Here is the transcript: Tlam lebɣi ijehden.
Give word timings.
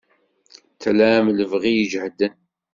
Tlam 0.81 1.25
lebɣi 1.37 1.73
ijehden. 1.83 2.33